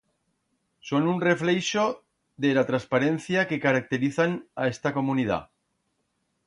Son 0.91 1.03
un 1.11 1.19
refleixo 1.29 1.83
de 2.45 2.49
ra 2.57 2.63
transparencia 2.71 3.47
que 3.51 3.63
caracterizan 3.67 4.31
a 4.61 4.63
esta 4.75 4.93
comunidat. 4.99 5.45